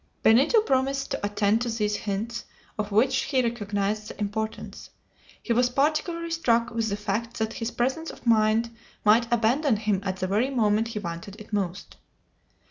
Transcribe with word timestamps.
Benito 0.23 0.61
promised 0.61 1.11
to 1.11 1.23
attend 1.23 1.61
to 1.61 1.69
these 1.69 1.95
hints, 1.95 2.45
of 2.75 2.91
which 2.91 3.15
he 3.25 3.43
recognized 3.43 4.07
the 4.07 4.19
importance. 4.19 4.89
He 5.43 5.53
was 5.53 5.69
particularly 5.69 6.31
struck 6.31 6.71
with 6.71 6.89
the 6.89 6.97
fact 6.97 7.37
that 7.37 7.53
his 7.53 7.69
presence 7.69 8.09
of 8.09 8.25
mind 8.25 8.75
might 9.05 9.31
abandon 9.31 9.77
him 9.77 10.01
at 10.03 10.17
the 10.17 10.25
very 10.25 10.49
moment 10.49 10.87
he 10.87 10.97
wanted 10.97 11.39
it 11.39 11.53
most. 11.53 11.97